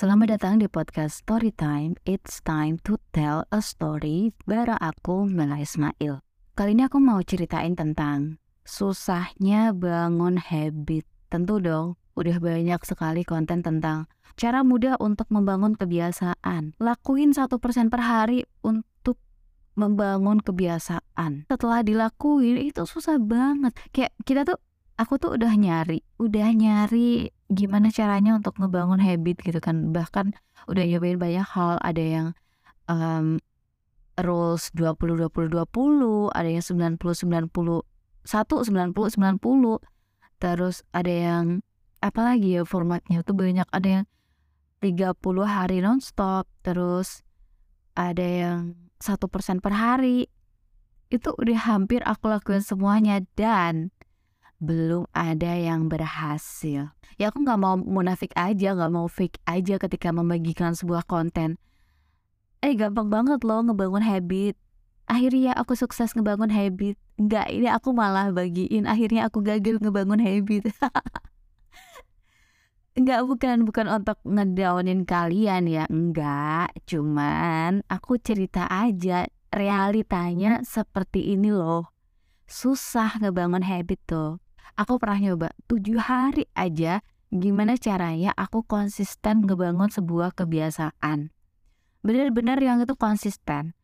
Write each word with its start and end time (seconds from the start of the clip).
Selamat 0.00 0.40
datang 0.40 0.56
di 0.56 0.64
podcast 0.64 1.20
Story 1.20 1.52
Time. 1.52 1.92
It's 2.08 2.40
time 2.40 2.80
to 2.88 2.96
tell 3.12 3.44
a 3.52 3.60
story 3.60 4.32
bareng 4.48 4.80
aku 4.80 5.28
Mela 5.28 5.60
Ismail. 5.60 6.24
Kali 6.56 6.72
ini 6.72 6.88
aku 6.88 6.96
mau 6.96 7.20
ceritain 7.20 7.76
tentang 7.76 8.40
susahnya 8.64 9.76
bangun 9.76 10.40
habit. 10.40 11.04
Tentu 11.28 11.60
dong, 11.60 12.00
udah 12.16 12.40
banyak 12.40 12.80
sekali 12.80 13.28
konten 13.28 13.60
tentang 13.60 14.08
cara 14.40 14.64
mudah 14.64 14.96
untuk 15.04 15.28
membangun 15.28 15.76
kebiasaan. 15.76 16.80
Lakuin 16.80 17.36
satu 17.36 17.60
persen 17.60 17.92
per 17.92 18.00
hari 18.00 18.48
untuk 18.64 19.20
membangun 19.76 20.40
kebiasaan. 20.40 21.44
Setelah 21.44 21.84
dilakuin 21.84 22.56
itu 22.56 22.88
susah 22.88 23.20
banget. 23.20 23.76
Kayak 23.92 24.16
kita 24.24 24.48
tuh 24.48 24.56
aku 24.96 25.20
tuh 25.20 25.36
udah 25.36 25.52
nyari, 25.60 26.00
udah 26.16 26.48
nyari 26.56 27.36
gimana 27.50 27.90
caranya 27.90 28.38
untuk 28.38 28.56
ngebangun 28.56 29.02
habit 29.02 29.42
gitu 29.42 29.58
kan. 29.58 29.90
Bahkan 29.90 30.32
udah 30.70 30.84
nyobain 30.86 31.18
banyak 31.18 31.46
hal, 31.46 31.82
ada 31.82 32.02
yang 32.02 32.26
um, 32.86 33.42
rules 34.22 34.70
20 34.78 35.18
20 35.26 35.50
20, 35.50 36.30
ada 36.30 36.48
yang 36.48 36.64
90 36.64 37.50
90 37.50 37.50
1 37.50 37.84
90 38.24 38.94
90. 38.94 40.40
Terus 40.40 40.76
ada 40.94 41.12
yang 41.12 41.60
apa 42.00 42.20
lagi 42.24 42.56
ya 42.56 42.64
formatnya 42.64 43.20
tuh 43.26 43.36
banyak, 43.36 43.68
ada 43.68 43.88
yang 44.00 44.04
30 44.80 45.20
hari 45.44 45.84
nonstop, 45.84 46.48
terus 46.64 47.20
ada 47.92 48.24
yang 48.24 48.58
satu 48.96 49.28
persen 49.28 49.60
per 49.60 49.76
hari. 49.76 50.32
Itu 51.12 51.34
udah 51.36 51.58
hampir 51.68 52.00
aku 52.06 52.30
lakuin 52.30 52.62
semuanya 52.64 53.20
dan 53.36 53.90
belum 54.60 55.08
ada 55.16 55.56
yang 55.56 55.88
berhasil. 55.88 56.92
Ya 57.16 57.32
aku 57.32 57.40
nggak 57.40 57.60
mau 57.60 57.80
munafik 57.80 58.30
aja, 58.36 58.76
nggak 58.76 58.92
mau 58.92 59.08
fake 59.08 59.40
aja 59.48 59.80
ketika 59.80 60.12
membagikan 60.12 60.76
sebuah 60.76 61.08
konten. 61.08 61.56
Eh 62.60 62.76
gampang 62.76 63.08
banget 63.08 63.40
loh 63.40 63.64
ngebangun 63.64 64.04
habit. 64.04 64.54
Akhirnya 65.08 65.56
aku 65.56 65.74
sukses 65.74 66.12
ngebangun 66.12 66.52
habit. 66.52 67.00
Enggak, 67.16 67.48
ini 67.50 67.66
aku 67.66 67.96
malah 67.96 68.30
bagiin. 68.30 68.84
Akhirnya 68.84 69.32
aku 69.32 69.42
gagal 69.42 69.80
ngebangun 69.80 70.20
habit. 70.20 70.70
Enggak, 73.00 73.24
bukan 73.24 73.64
bukan 73.64 73.86
untuk 73.88 74.20
ngedownin 74.28 75.08
kalian 75.08 75.64
ya. 75.66 75.88
Enggak, 75.88 76.76
cuman 76.84 77.80
aku 77.88 78.20
cerita 78.20 78.68
aja 78.68 79.24
realitanya 79.50 80.60
seperti 80.62 81.32
ini 81.32 81.48
loh. 81.48 81.90
Susah 82.44 83.16
ngebangun 83.18 83.64
habit 83.64 83.98
tuh 84.04 84.38
aku 84.76 85.00
pernah 85.00 85.18
nyoba 85.18 85.48
tujuh 85.70 85.98
hari 85.98 86.46
aja 86.54 87.00
gimana 87.30 87.78
caranya 87.78 88.34
aku 88.34 88.66
konsisten 88.66 89.46
ngebangun 89.46 89.88
sebuah 89.90 90.34
kebiasaan. 90.34 91.30
Bener-bener 92.02 92.58
yang 92.58 92.82
itu 92.82 92.98
konsisten. 92.98 93.78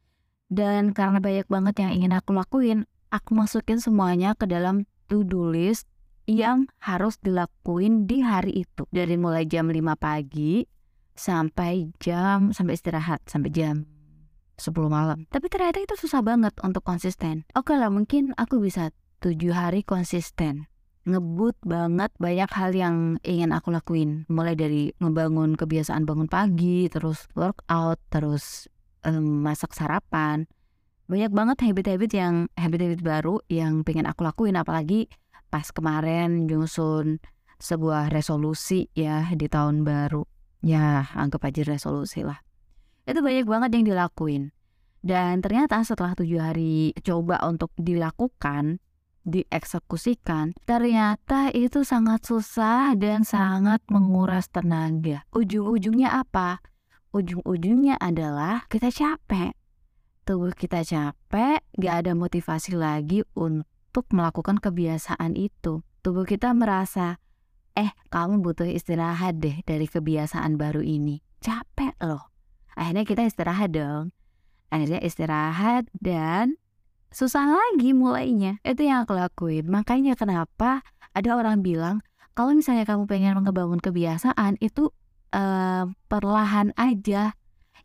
Dan 0.47 0.95
karena 0.95 1.19
banyak 1.19 1.47
banget 1.47 1.75
yang 1.83 1.93
ingin 1.95 2.15
aku 2.15 2.34
lakuin, 2.34 2.87
aku 3.11 3.34
masukin 3.34 3.78
semuanya 3.78 4.34
ke 4.34 4.47
dalam 4.47 4.87
to-do 5.06 5.51
list 5.51 5.87
yang 6.27 6.67
harus 6.83 7.19
dilakuin 7.23 8.11
di 8.11 8.23
hari 8.23 8.67
itu. 8.67 8.87
Dari 8.91 9.15
mulai 9.15 9.47
jam 9.47 9.71
5 9.71 9.95
pagi 9.95 10.67
sampai 11.15 11.95
jam 12.03 12.53
sampai 12.53 12.75
istirahat 12.77 13.23
sampai 13.31 13.50
jam 13.55 13.87
10 14.59 14.75
malam. 14.91 15.27
Tapi 15.31 15.47
ternyata 15.47 15.78
itu 15.78 15.95
susah 15.95 16.23
banget 16.23 16.55
untuk 16.67 16.83
konsisten. 16.83 17.47
Oke 17.55 17.78
lah 17.78 17.91
mungkin 17.91 18.34
aku 18.34 18.59
bisa 18.59 18.91
tujuh 19.23 19.55
hari 19.55 19.87
konsisten 19.87 20.67
ngebut 21.07 21.55
banget 21.62 22.11
banyak 22.19 22.51
hal 22.51 22.71
yang 22.75 22.97
ingin 23.23 23.55
aku 23.55 23.71
lakuin. 23.71 24.27
Mulai 24.27 24.59
dari 24.59 24.91
ngebangun 24.99 25.55
kebiasaan 25.55 26.03
bangun 26.03 26.27
pagi 26.27 26.91
terus 26.91 27.31
workout 27.39 28.03
terus 28.11 28.67
um, 29.07 29.47
masak 29.47 29.73
sarapan. 29.73 30.51
Banyak 31.07 31.31
banget 31.31 31.62
habit-habit 31.62 32.11
yang 32.12 32.34
habit-habit 32.59 33.01
baru 33.07 33.39
yang 33.47 33.87
pengen 33.87 34.11
aku 34.11 34.27
lakuin 34.27 34.59
apalagi 34.59 35.06
pas 35.47 35.71
kemarin 35.71 36.50
nyusun 36.50 37.23
sebuah 37.62 38.11
resolusi 38.11 38.91
ya 38.99 39.31
di 39.31 39.47
tahun 39.47 39.87
baru. 39.87 40.27
Ya 40.67 41.06
anggap 41.15 41.47
aja 41.47 41.62
resolusi 41.62 42.27
lah. 42.27 42.43
Itu 43.06 43.23
banyak 43.23 43.47
banget 43.47 43.71
yang 43.78 43.87
dilakuin. 43.94 44.50
Dan 45.06 45.38
ternyata 45.38 45.78
setelah 45.87 46.19
tujuh 46.19 46.43
hari 46.43 46.91
coba 47.06 47.38
untuk 47.47 47.71
dilakukan 47.78 48.83
dieksekusikan, 49.26 50.54
ternyata 50.64 51.50
itu 51.50 51.82
sangat 51.82 52.22
susah 52.25 52.94
dan 52.94 53.26
sangat 53.26 53.82
menguras 53.91 54.47
tenaga. 54.48 55.26
Ujung-ujungnya 55.34 56.14
apa? 56.22 56.62
Ujung-ujungnya 57.10 57.98
adalah 57.98 58.64
kita 58.70 58.94
capek. 58.94 59.53
Tubuh 60.26 60.54
kita 60.54 60.82
capek, 60.87 61.62
gak 61.78 61.94
ada 62.06 62.12
motivasi 62.14 62.78
lagi 62.78 63.26
untuk 63.34 64.06
melakukan 64.14 64.59
kebiasaan 64.59 65.34
itu. 65.34 65.82
Tubuh 66.03 66.26
kita 66.26 66.54
merasa, 66.54 67.19
eh 67.75 67.91
kamu 68.10 68.43
butuh 68.43 68.66
istirahat 68.66 69.38
deh 69.43 69.62
dari 69.66 69.87
kebiasaan 69.87 70.58
baru 70.58 70.82
ini. 70.82 71.22
Capek 71.43 71.94
loh. 72.03 72.31
Akhirnya 72.75 73.04
kita 73.06 73.22
istirahat 73.22 73.70
dong. 73.75 74.10
Akhirnya 74.69 74.98
istirahat 74.98 75.87
dan 75.97 76.58
susah 77.11 77.47
lagi 77.49 77.93
mulainya. 77.97 78.59
Itu 78.67 78.87
yang 78.87 79.06
aku 79.06 79.17
lakuin. 79.17 79.67
Makanya 79.71 80.19
kenapa 80.19 80.83
ada 81.17 81.31
orang 81.34 81.65
bilang 81.65 82.05
kalau 82.37 82.53
misalnya 82.53 82.84
kamu 82.84 83.09
pengen 83.09 83.41
ngebangun 83.41 83.81
kebiasaan 83.81 84.61
itu 84.61 84.93
uh, 85.33 85.89
perlahan 86.12 86.77
aja. 86.77 87.33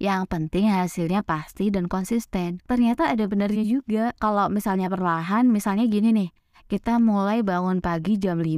Yang 0.02 0.34
penting 0.34 0.66
hasilnya 0.68 1.22
pasti 1.22 1.70
dan 1.70 1.86
konsisten. 1.86 2.58
Ternyata 2.66 3.14
ada 3.14 3.22
benernya 3.30 3.62
juga. 3.62 4.18
Kalau 4.18 4.50
misalnya 4.50 4.90
perlahan, 4.90 5.46
misalnya 5.46 5.86
gini 5.86 6.10
nih, 6.10 6.30
kita 6.66 6.98
mulai 6.98 7.46
bangun 7.46 7.86
pagi 7.86 8.18
jam 8.18 8.42
5. 8.42 8.50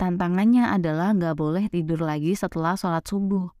Tantangannya 0.00 0.72
adalah 0.72 1.12
nggak 1.12 1.36
boleh 1.36 1.64
tidur 1.68 2.00
lagi 2.00 2.32
setelah 2.32 2.80
sholat 2.80 3.04
subuh. 3.04 3.52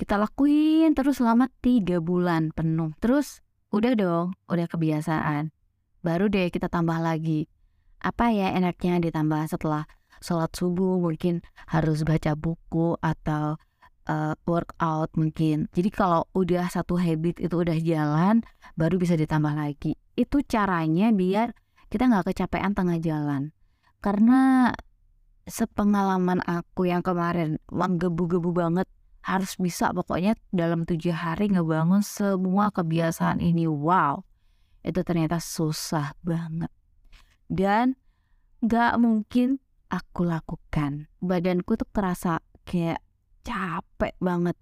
Kita 0.00 0.16
lakuin 0.16 0.96
terus 0.96 1.20
selama 1.20 1.52
tiga 1.60 2.00
bulan 2.00 2.56
penuh. 2.56 2.96
Terus 3.04 3.43
Udah 3.74 3.98
dong, 3.98 4.38
udah 4.46 4.70
kebiasaan. 4.70 5.50
Baru 5.98 6.30
deh 6.30 6.46
kita 6.46 6.70
tambah 6.70 6.94
lagi. 6.94 7.50
Apa 7.98 8.30
ya 8.30 8.54
enaknya 8.54 9.02
ditambah 9.02 9.50
setelah 9.50 9.90
sholat 10.22 10.54
subuh 10.54 11.02
mungkin 11.02 11.42
harus 11.66 12.06
baca 12.06 12.38
buku 12.38 12.94
atau 13.02 13.58
uh, 14.06 14.38
workout 14.46 15.10
mungkin. 15.18 15.66
Jadi 15.74 15.90
kalau 15.90 16.22
udah 16.38 16.70
satu 16.70 16.94
habit 16.94 17.42
itu 17.42 17.50
udah 17.50 17.74
jalan, 17.82 18.46
baru 18.78 18.94
bisa 18.94 19.18
ditambah 19.18 19.58
lagi. 19.58 19.98
Itu 20.14 20.46
caranya 20.46 21.10
biar 21.10 21.50
kita 21.90 22.06
nggak 22.06 22.30
kecapean 22.30 22.78
tengah 22.78 23.02
jalan. 23.02 23.50
Karena 23.98 24.70
sepengalaman 25.50 26.46
aku 26.46 26.86
yang 26.86 27.02
kemarin 27.02 27.58
menggebu-gebu 27.74 28.54
banget 28.54 28.86
harus 29.24 29.56
bisa 29.56 29.90
pokoknya 29.96 30.36
dalam 30.52 30.84
tujuh 30.84 31.16
hari 31.16 31.48
ngebangun 31.48 32.04
semua 32.04 32.68
kebiasaan 32.68 33.40
ini. 33.40 33.64
Wow 33.64 34.24
itu 34.84 35.00
ternyata 35.00 35.40
susah 35.40 36.12
banget. 36.20 36.68
Dan 37.48 37.96
gak 38.60 39.00
mungkin 39.00 39.58
aku 39.88 40.28
lakukan. 40.28 41.08
Badanku 41.24 41.80
tuh 41.80 41.88
terasa 41.88 42.38
kayak 42.68 43.00
capek 43.40 44.14
banget. 44.20 44.56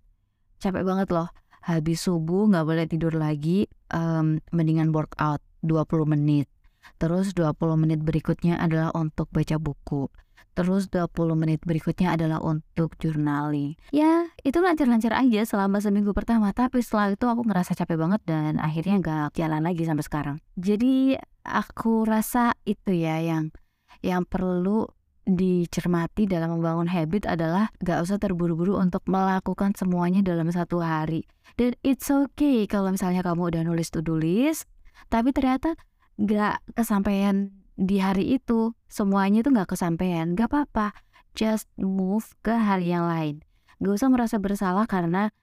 Capek 0.63 0.87
banget 0.87 1.11
loh. 1.11 1.29
Habis 1.63 2.11
subuh 2.11 2.51
nggak 2.51 2.67
boleh 2.67 2.87
tidur 2.91 3.15
lagi 3.15 3.71
um, 3.95 4.43
mendingan 4.51 4.91
workout 4.91 5.39
20 5.63 6.11
menit. 6.11 6.51
Terus 6.99 7.39
20 7.39 7.55
menit 7.79 8.03
berikutnya 8.03 8.59
adalah 8.59 8.91
untuk 8.99 9.31
baca 9.31 9.59
buku 9.63 10.11
Terus 10.53 10.93
20 10.93 11.33
menit 11.33 11.65
berikutnya 11.65 12.13
adalah 12.13 12.45
untuk 12.45 12.97
journaling. 13.01 13.81
Ya, 13.89 14.29
itu 14.45 14.61
lancar-lancar 14.61 15.17
aja 15.17 15.49
selama 15.49 15.81
seminggu 15.81 16.13
pertama. 16.13 16.53
Tapi 16.53 16.85
setelah 16.85 17.17
itu 17.17 17.25
aku 17.25 17.49
ngerasa 17.49 17.73
capek 17.73 17.97
banget 17.97 18.21
dan 18.29 18.61
akhirnya 18.61 19.01
gak 19.01 19.41
jalan 19.41 19.65
lagi 19.65 19.89
sampai 19.89 20.05
sekarang. 20.05 20.37
Jadi 20.61 21.17
aku 21.49 22.05
rasa 22.05 22.53
itu 22.69 22.93
ya 22.93 23.17
yang 23.25 23.49
yang 24.05 24.29
perlu 24.29 24.91
dicermati 25.23 26.27
dalam 26.27 26.59
membangun 26.59 26.91
habit 26.91 27.31
adalah 27.31 27.71
gak 27.81 28.03
usah 28.03 28.19
terburu-buru 28.19 28.77
untuk 28.77 29.07
melakukan 29.07 29.73
semuanya 29.79 30.21
dalam 30.21 30.51
satu 30.51 30.83
hari. 30.83 31.25
Dan 31.55 31.79
it's 31.87 32.11
okay 32.11 32.67
kalau 32.67 32.91
misalnya 32.91 33.23
kamu 33.23 33.55
udah 33.55 33.63
nulis 33.63 33.89
to-do 33.89 34.19
list, 34.19 34.67
tapi 35.09 35.31
ternyata 35.31 35.79
gak 36.19 36.61
kesampaian 36.75 37.62
di 37.83 37.99
hari 37.99 38.39
itu 38.39 38.79
semuanya 38.87 39.43
itu 39.43 39.51
nggak 39.51 39.75
kesampaian, 39.75 40.39
gak 40.39 40.55
apa-apa. 40.55 40.95
Just 41.35 41.67
move 41.75 42.31
ke 42.47 42.55
hari 42.55 42.95
yang 42.95 43.11
lain. 43.11 43.43
Gak 43.83 43.99
usah 43.99 44.09
merasa 44.13 44.39
bersalah 44.39 44.87
karena 44.87 45.35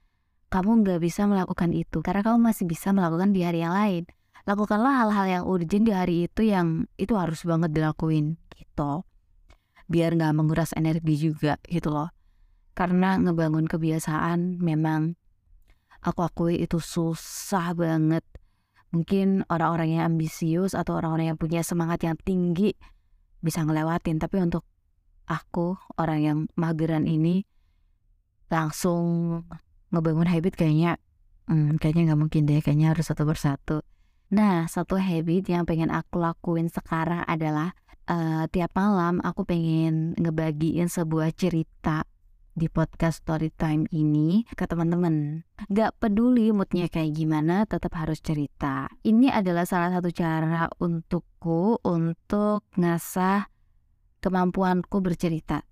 kamu 0.48 0.88
nggak 0.88 1.04
bisa 1.04 1.28
melakukan 1.28 1.76
itu. 1.76 2.00
Karena 2.00 2.24
kamu 2.24 2.40
masih 2.40 2.64
bisa 2.64 2.96
melakukan 2.96 3.36
di 3.36 3.44
hari 3.44 3.60
yang 3.60 3.76
lain. 3.76 4.08
Lakukanlah 4.48 5.04
hal-hal 5.04 5.26
yang 5.28 5.44
urgent 5.46 5.84
di 5.84 5.94
hari 5.94 6.26
itu 6.32 6.48
yang 6.48 6.88
itu 6.96 7.14
harus 7.20 7.44
banget 7.44 7.76
dilakuin 7.76 8.40
gitu. 8.56 9.04
Biar 9.92 10.16
nggak 10.16 10.34
menguras 10.34 10.72
energi 10.74 11.20
juga 11.20 11.60
gitu 11.68 11.92
loh. 11.92 12.10
karena 12.80 13.20
ngebangun 13.20 13.68
kebiasaan 13.68 14.64
memang 14.64 15.20
aku 16.00 16.24
akui 16.24 16.64
itu 16.64 16.80
susah 16.80 17.76
banget 17.76 18.24
mungkin 18.90 19.46
orang-orang 19.50 19.98
yang 19.98 20.04
ambisius 20.14 20.74
atau 20.74 20.98
orang-orang 20.98 21.34
yang 21.34 21.40
punya 21.40 21.62
semangat 21.62 22.06
yang 22.06 22.18
tinggi 22.18 22.74
bisa 23.40 23.62
ngelewatin. 23.64 24.18
Tapi 24.18 24.42
untuk 24.42 24.66
aku 25.30 25.78
orang 25.98 26.20
yang 26.20 26.38
mageran 26.58 27.06
ini 27.06 27.46
langsung 28.50 29.42
ngebangun 29.94 30.26
habit 30.26 30.58
kayaknya 30.58 30.98
hmm, 31.50 31.78
kayaknya 31.78 32.14
nggak 32.14 32.22
mungkin 32.22 32.42
deh. 32.50 32.60
Kayaknya 32.62 32.98
harus 32.98 33.06
satu 33.08 33.24
persatu. 33.26 33.78
Nah 34.34 34.66
satu 34.70 34.98
habit 34.98 35.50
yang 35.50 35.66
pengen 35.66 35.90
aku 35.94 36.22
lakuin 36.22 36.70
sekarang 36.70 37.26
adalah 37.26 37.74
uh, 38.10 38.46
tiap 38.50 38.74
malam 38.74 39.22
aku 39.22 39.46
pengen 39.46 40.18
ngebagiin 40.18 40.90
sebuah 40.90 41.34
cerita 41.34 42.06
di 42.60 42.68
podcast 42.68 43.24
story 43.24 43.56
time 43.56 43.88
ini 43.96 44.44
ke 44.52 44.68
teman-teman. 44.68 45.48
Gak 45.72 45.96
peduli 45.96 46.52
moodnya 46.52 46.92
kayak 46.92 47.16
gimana, 47.16 47.64
tetap 47.64 47.96
harus 47.96 48.20
cerita. 48.20 48.92
Ini 49.08 49.32
adalah 49.32 49.64
salah 49.64 49.96
satu 49.96 50.12
cara 50.12 50.68
untukku 50.84 51.80
untuk 51.88 52.68
ngasah 52.76 53.48
kemampuanku 54.20 55.00
bercerita 55.00 55.64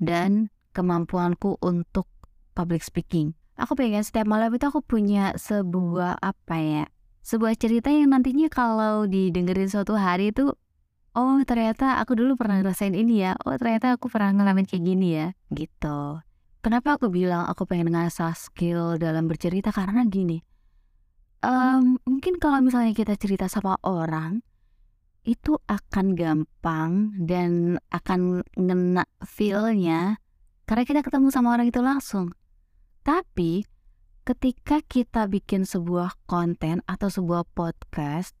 dan 0.00 0.48
kemampuanku 0.72 1.60
untuk 1.60 2.08
public 2.56 2.80
speaking. 2.80 3.36
Aku 3.60 3.76
pengen 3.76 4.00
setiap 4.00 4.24
malam 4.24 4.48
itu 4.56 4.64
aku 4.64 4.80
punya 4.80 5.36
sebuah 5.36 6.16
apa 6.24 6.56
ya, 6.56 6.84
sebuah 7.20 7.52
cerita 7.60 7.92
yang 7.92 8.16
nantinya 8.16 8.48
kalau 8.48 9.04
didengerin 9.04 9.68
suatu 9.68 10.00
hari 10.00 10.32
itu 10.32 10.56
oh 11.14 11.42
ternyata 11.42 11.98
aku 11.98 12.14
dulu 12.14 12.38
pernah 12.38 12.62
ngerasain 12.62 12.94
ini 12.94 13.26
ya 13.26 13.34
oh 13.42 13.54
ternyata 13.58 13.98
aku 13.98 14.06
pernah 14.06 14.30
ngalamin 14.30 14.66
kayak 14.66 14.84
gini 14.86 15.08
ya 15.18 15.26
gitu 15.50 16.22
Kenapa 16.60 17.00
aku 17.00 17.08
bilang 17.08 17.48
aku 17.48 17.64
pengen 17.64 17.88
ngasah 17.96 18.36
skill 18.36 19.00
dalam 19.00 19.24
bercerita 19.24 19.72
karena 19.72 20.04
gini. 20.04 20.44
Um, 21.40 21.96
mungkin 22.04 22.36
kalau 22.36 22.60
misalnya 22.60 22.92
kita 22.92 23.16
cerita 23.16 23.48
sama 23.48 23.80
orang 23.80 24.44
itu 25.24 25.56
akan 25.64 26.12
gampang 26.12 27.16
dan 27.16 27.80
akan 27.88 28.44
ngena 28.60 29.08
feelnya 29.24 30.20
karena 30.68 30.84
kita 30.84 31.00
ketemu 31.00 31.32
sama 31.32 31.56
orang 31.56 31.72
itu 31.72 31.80
langsung. 31.80 32.36
Tapi 33.08 33.64
ketika 34.28 34.84
kita 34.84 35.32
bikin 35.32 35.64
sebuah 35.64 36.12
konten 36.28 36.84
atau 36.84 37.08
sebuah 37.08 37.48
podcast 37.56 38.36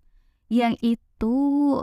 yang 0.52 0.76
itu 0.84 1.32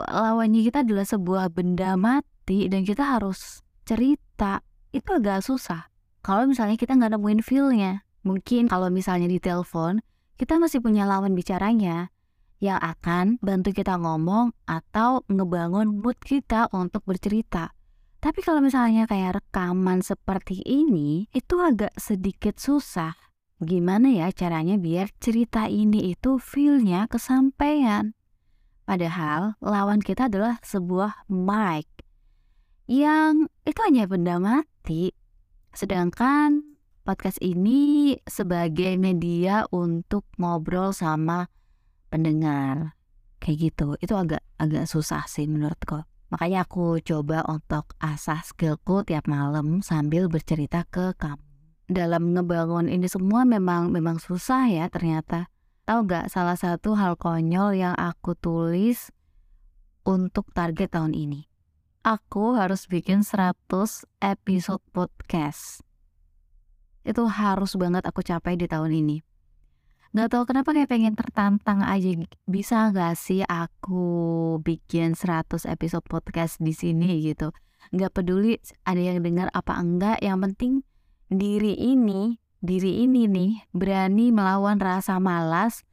lawannya 0.05 0.61
kita 0.69 0.85
adalah 0.85 1.01
sebuah 1.09 1.49
benda 1.49 1.97
mati 1.97 2.69
dan 2.69 2.85
kita 2.85 3.17
harus 3.17 3.65
cerita 3.89 4.61
itu 4.93 5.09
agak 5.17 5.41
susah 5.41 5.96
kalau 6.27 6.43
misalnya 6.43 6.75
kita 6.75 6.99
nggak 6.99 7.15
nemuin 7.15 7.39
feel-nya. 7.39 8.03
Mungkin 8.27 8.67
kalau 8.67 8.91
misalnya 8.91 9.31
di 9.31 9.39
telepon, 9.39 10.03
kita 10.35 10.59
masih 10.59 10.83
punya 10.83 11.07
lawan 11.07 11.31
bicaranya 11.31 12.11
yang 12.59 12.83
akan 12.83 13.39
bantu 13.39 13.71
kita 13.71 13.95
ngomong 13.95 14.51
atau 14.67 15.23
ngebangun 15.31 16.03
mood 16.03 16.19
kita 16.19 16.67
untuk 16.75 17.07
bercerita. 17.07 17.71
Tapi 18.19 18.43
kalau 18.43 18.59
misalnya 18.59 19.07
kayak 19.07 19.39
rekaman 19.39 20.03
seperti 20.03 20.59
ini, 20.67 21.31
itu 21.31 21.63
agak 21.63 21.95
sedikit 21.95 22.59
susah. 22.59 23.15
Gimana 23.63 24.11
ya 24.11 24.27
caranya 24.35 24.75
biar 24.75 25.07
cerita 25.23 25.71
ini 25.71 26.11
itu 26.11 26.43
feel-nya 26.43 27.07
kesampaian? 27.07 28.11
Padahal 28.83 29.55
lawan 29.63 30.03
kita 30.03 30.27
adalah 30.27 30.59
sebuah 30.59 31.23
mic 31.31 31.87
yang 32.87 33.51
itu 33.67 33.79
hanya 33.83 34.07
benda 34.07 34.39
mati 34.39 35.11
Sedangkan 35.77 36.65
podcast 37.05 37.37
ini 37.37 38.17
sebagai 38.25 38.97
media 38.97 39.69
untuk 39.69 40.25
ngobrol 40.41 40.89
sama 40.89 41.53
pendengar. 42.09 42.97
Kayak 43.37 43.57
gitu. 43.69 43.93
Itu 44.01 44.17
agak 44.17 44.41
agak 44.57 44.89
susah 44.89 45.29
sih 45.29 45.45
menurutku. 45.45 46.01
Makanya 46.33 46.65
aku 46.65 46.97
coba 47.05 47.45
untuk 47.45 47.93
asah 48.01 48.41
skillku 48.41 49.05
tiap 49.05 49.29
malam 49.29 49.85
sambil 49.85 50.25
bercerita 50.33 50.81
ke 50.89 51.13
kamu. 51.13 51.45
Dalam 51.85 52.33
ngebangun 52.33 52.89
ini 52.89 53.05
semua 53.05 53.45
memang 53.45 53.93
memang 53.93 54.17
susah 54.17 54.65
ya 54.73 54.89
ternyata. 54.89 55.45
Tahu 55.85 56.09
gak 56.09 56.33
salah 56.33 56.57
satu 56.57 56.97
hal 56.97 57.21
konyol 57.21 57.77
yang 57.77 57.93
aku 57.93 58.33
tulis 58.33 59.13
untuk 60.09 60.49
target 60.57 60.89
tahun 60.89 61.13
ini? 61.13 61.45
Aku 62.07 62.55
harus 62.55 62.87
bikin 62.87 63.27
100 63.27 63.67
episode 64.23 64.79
podcast. 64.95 65.83
Itu 67.03 67.27
harus 67.27 67.75
banget 67.75 68.07
aku 68.07 68.23
capai 68.23 68.55
di 68.55 68.63
tahun 68.63 68.95
ini. 68.95 69.19
Gak 70.15 70.31
tau 70.31 70.47
kenapa 70.47 70.71
kayak 70.71 70.87
pengen 70.87 71.19
tertantang 71.19 71.83
aja. 71.83 72.15
Bisa 72.47 72.95
gak 72.95 73.19
sih 73.19 73.43
aku 73.43 74.55
bikin 74.63 75.19
100 75.19 75.67
episode 75.67 76.07
podcast 76.07 76.63
di 76.63 76.71
sini 76.71 77.19
gitu. 77.27 77.51
Gak 77.91 78.15
peduli 78.15 78.55
ada 78.87 79.03
yang 79.03 79.19
dengar 79.19 79.51
apa 79.51 79.75
enggak. 79.75 80.23
Yang 80.23 80.37
penting 80.47 80.73
diri 81.27 81.75
ini, 81.75 82.39
diri 82.63 83.03
ini 83.03 83.27
nih 83.27 83.51
berani 83.75 84.31
melawan 84.31 84.79
rasa 84.79 85.19
malas 85.19 85.83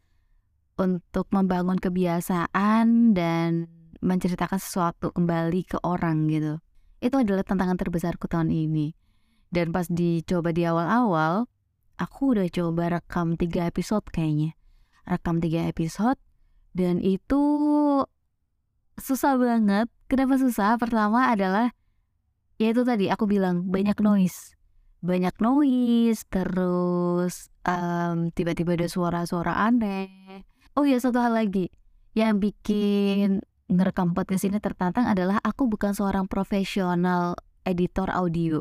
untuk 0.79 1.27
membangun 1.35 1.83
kebiasaan 1.83 3.19
dan 3.19 3.67
menceritakan 4.05 4.61
sesuatu 4.61 5.11
kembali 5.17 5.65
ke 5.65 5.81
orang 5.81 6.29
gitu. 6.29 6.61
Itu 7.01 7.17
adalah 7.25 7.43
tantangan 7.43 7.81
terbesarku 7.81 8.29
tahun 8.29 8.53
ini. 8.53 8.93
Dan 9.49 9.73
pas 9.73 9.89
dicoba 9.89 10.53
di 10.53 10.69
awal-awal, 10.69 11.49
aku 11.97 12.37
udah 12.37 12.47
coba 12.53 13.01
rekam 13.01 13.41
tiga 13.41 13.65
episode 13.65 14.05
kayaknya. 14.12 14.53
Rekam 15.09 15.41
tiga 15.41 15.65
episode 15.65 16.21
dan 16.77 17.01
itu 17.01 17.41
susah 19.01 19.41
banget. 19.41 19.89
Kenapa 20.11 20.37
susah? 20.37 20.77
Pertama 20.77 21.33
adalah 21.33 21.73
ya 22.61 22.71
itu 22.71 22.85
tadi 22.85 23.09
aku 23.09 23.25
bilang 23.25 23.73
banyak 23.73 23.97
noise. 24.05 24.53
Banyak 25.05 25.37
noise, 25.41 26.25
terus 26.33 27.53
um, 27.69 28.33
tiba-tiba 28.33 28.77
ada 28.77 28.89
suara-suara 28.89 29.69
aneh. 29.69 30.45
Oh 30.75 30.83
ya 30.83 30.97
satu 30.99 31.21
hal 31.21 31.37
lagi 31.37 31.71
yang 32.17 32.41
bikin 32.43 33.45
ngerekam 33.69 34.13
podcast 34.13 34.45
ini 34.45 34.61
tertantang 34.61 35.09
adalah 35.09 35.41
aku 35.41 35.65
bukan 35.67 35.97
seorang 35.97 36.29
profesional 36.29 37.39
editor 37.65 38.13
audio. 38.13 38.61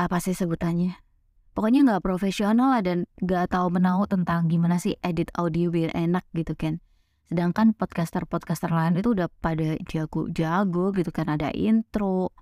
Apa 0.00 0.24
sih 0.24 0.32
sebutannya? 0.32 0.96
Pokoknya 1.52 1.84
nggak 1.84 2.00
profesional 2.00 2.72
lah 2.72 2.80
dan 2.80 3.04
nggak 3.20 3.52
tahu 3.52 3.68
menahu 3.68 4.08
tentang 4.08 4.48
gimana 4.48 4.80
sih 4.80 4.96
edit 5.04 5.28
audio 5.36 5.68
biar 5.68 5.92
enak 5.92 6.24
gitu 6.32 6.56
kan. 6.56 6.80
Sedangkan 7.28 7.76
podcaster-podcaster 7.76 8.72
lain 8.72 8.96
itu 8.96 9.12
udah 9.12 9.28
pada 9.28 9.76
jago-jago 9.84 10.96
gitu 10.96 11.12
kan 11.12 11.28
ada 11.28 11.52
intro, 11.52 12.32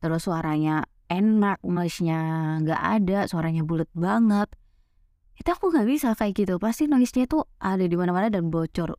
terus 0.00 0.24
suaranya 0.24 0.88
enak, 1.12 1.60
noise-nya 1.68 2.20
nggak 2.64 2.80
ada, 2.80 3.18
suaranya 3.28 3.60
bulat 3.60 3.92
banget. 3.92 4.48
Itu 5.36 5.52
aku 5.52 5.68
nggak 5.68 5.88
bisa 5.88 6.16
kayak 6.16 6.32
gitu. 6.32 6.56
Pasti 6.56 6.88
noise-nya 6.88 7.28
tuh 7.28 7.44
ada 7.60 7.84
di 7.84 7.92
mana-mana 7.92 8.32
dan 8.32 8.48
bocor 8.48 8.96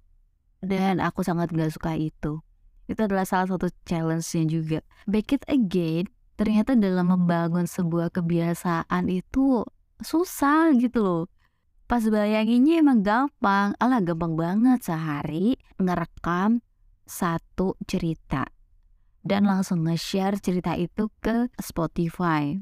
dan 0.61 1.03
aku 1.03 1.21
sangat 1.21 1.53
gak 1.53 1.73
suka 1.73 1.97
itu. 1.97 2.41
Itu 2.87 2.99
adalah 3.03 3.27
salah 3.27 3.51
satu 3.51 3.67
challenge-nya 3.83 4.43
juga. 4.47 4.79
Back 5.05 5.35
it 5.35 5.43
again, 5.51 6.07
ternyata 6.39 6.73
dalam 6.73 7.11
membangun 7.11 7.67
sebuah 7.67 8.15
kebiasaan 8.15 9.11
itu 9.11 9.67
susah 9.99 10.71
gitu 10.77 11.03
loh. 11.03 11.23
Pas 11.87 12.03
bayanginnya 12.03 12.83
emang 12.83 12.99
gampang, 13.03 13.71
alah 13.79 14.03
gampang 14.03 14.35
banget 14.35 14.83
sehari 14.83 15.55
ngerekam 15.79 16.59
satu 17.07 17.79
cerita 17.87 18.43
dan 19.23 19.47
langsung 19.47 19.83
nge-share 19.87 20.39
cerita 20.39 20.75
itu 20.75 21.11
ke 21.19 21.51
Spotify. 21.59 22.55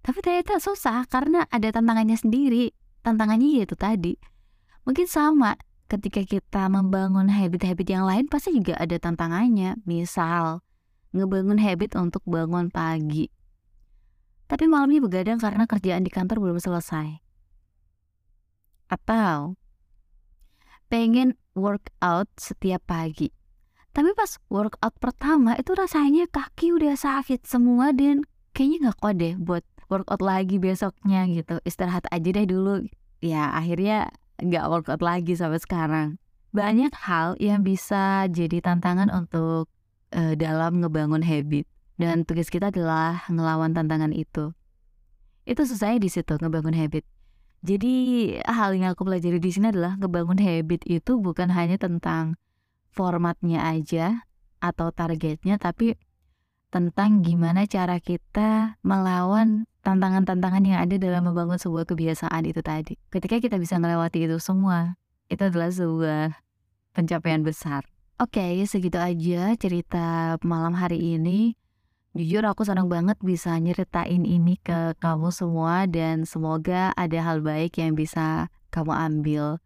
Tapi 0.00 0.18
ternyata 0.22 0.56
susah 0.62 1.04
karena 1.10 1.44
ada 1.50 1.68
tantangannya 1.68 2.16
sendiri. 2.16 2.72
Tantangannya 3.02 3.60
yaitu 3.60 3.74
tadi. 3.74 4.14
Mungkin 4.86 5.10
sama, 5.10 5.58
ketika 5.86 6.26
kita 6.26 6.66
membangun 6.66 7.30
habit-habit 7.30 7.86
yang 7.86 8.04
lain 8.06 8.26
pasti 8.26 8.54
juga 8.54 8.74
ada 8.78 8.98
tantangannya. 8.98 9.78
Misal, 9.86 10.62
ngebangun 11.14 11.62
habit 11.62 11.94
untuk 11.94 12.22
bangun 12.26 12.70
pagi. 12.70 13.30
Tapi 14.46 14.70
malamnya 14.70 15.02
begadang 15.02 15.42
karena 15.42 15.66
kerjaan 15.66 16.06
di 16.06 16.10
kantor 16.10 16.38
belum 16.38 16.58
selesai. 16.62 17.18
Atau 18.86 19.58
pengen 20.86 21.34
workout 21.58 22.30
setiap 22.38 22.82
pagi. 22.86 23.34
Tapi 23.90 24.12
pas 24.12 24.38
workout 24.52 24.94
pertama 25.02 25.56
itu 25.58 25.72
rasanya 25.72 26.30
kaki 26.30 26.76
udah 26.76 26.94
sakit 26.94 27.42
semua 27.48 27.90
dan 27.96 28.22
kayaknya 28.52 28.92
gak 28.92 28.98
kuat 29.00 29.16
deh 29.18 29.34
buat 29.40 29.64
workout 29.88 30.22
lagi 30.22 30.60
besoknya 30.62 31.26
gitu. 31.32 31.58
Istirahat 31.66 32.06
aja 32.12 32.28
deh 32.28 32.46
dulu. 32.46 32.86
Ya 33.24 33.50
akhirnya 33.50 34.12
nggak 34.40 34.68
workout 34.68 35.02
lagi 35.02 35.36
sampai 35.36 35.60
sekarang. 35.60 36.08
Banyak 36.52 36.92
hal 36.96 37.36
yang 37.36 37.60
bisa 37.64 38.28
jadi 38.32 38.64
tantangan 38.64 39.12
untuk 39.12 39.68
uh, 40.16 40.34
dalam 40.36 40.80
ngebangun 40.80 41.24
habit. 41.24 41.68
Dan 41.96 42.28
tugas 42.28 42.52
kita 42.52 42.68
adalah 42.68 43.24
ngelawan 43.32 43.72
tantangan 43.72 44.12
itu. 44.12 44.52
Itu 45.48 45.64
susahnya 45.64 46.00
di 46.00 46.12
situ 46.12 46.36
ngebangun 46.36 46.76
habit. 46.76 47.08
Jadi 47.64 47.94
hal 48.44 48.76
yang 48.76 48.92
aku 48.92 49.08
pelajari 49.08 49.40
di 49.40 49.48
sini 49.48 49.72
adalah 49.72 49.96
ngebangun 49.96 50.38
habit 50.38 50.84
itu 50.84 51.16
bukan 51.16 51.48
hanya 51.50 51.80
tentang 51.80 52.36
formatnya 52.92 53.64
aja 53.64 54.28
atau 54.60 54.92
targetnya, 54.92 55.56
tapi 55.56 55.96
tentang 56.70 57.22
gimana 57.22 57.64
cara 57.64 58.02
kita 58.02 58.80
melawan 58.82 59.64
tantangan-tantangan 59.86 60.66
yang 60.66 60.82
ada 60.82 60.98
dalam 60.98 61.30
membangun 61.30 61.62
sebuah 61.62 61.86
kebiasaan 61.86 62.42
itu 62.42 62.58
tadi. 62.60 62.98
Ketika 63.10 63.38
kita 63.38 63.56
bisa 63.56 63.78
melewati 63.78 64.26
itu 64.26 64.42
semua, 64.42 64.98
itu 65.30 65.46
adalah 65.46 65.70
sebuah 65.70 66.34
pencapaian 66.90 67.46
besar. 67.46 67.86
Oke, 68.16 68.64
segitu 68.64 68.96
aja 68.96 69.52
cerita 69.60 70.40
malam 70.40 70.72
hari 70.72 71.20
ini. 71.20 71.52
Jujur 72.16 72.48
aku 72.48 72.64
senang 72.64 72.88
banget 72.88 73.20
bisa 73.20 73.52
nyeritain 73.60 74.24
ini 74.24 74.56
ke 74.56 74.96
kamu 75.04 75.28
semua 75.28 75.84
dan 75.84 76.24
semoga 76.24 76.96
ada 76.96 77.20
hal 77.20 77.44
baik 77.44 77.76
yang 77.76 77.92
bisa 77.92 78.48
kamu 78.72 78.96
ambil. 78.96 79.60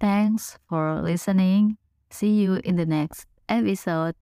Thanks 0.00 0.56
for 0.64 1.04
listening. 1.04 1.76
See 2.08 2.40
you 2.40 2.64
in 2.64 2.80
the 2.80 2.88
next 2.88 3.28
episode. 3.52 4.16